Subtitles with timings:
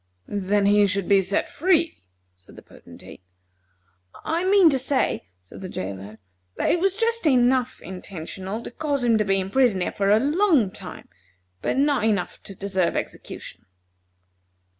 [0.27, 1.99] "Then he should be set free,"
[2.35, 3.21] said the Potentate.
[4.25, 6.17] "I mean to say," said the jailer,
[6.57, 10.19] "that it was just enough intentional to cause him to be imprisoned here for a
[10.19, 11.07] long time,
[11.61, 13.67] but not enough to deserve execution."